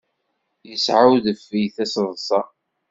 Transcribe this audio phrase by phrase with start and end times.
[0.69, 2.41] Yesɛa udfel tiseḍsa.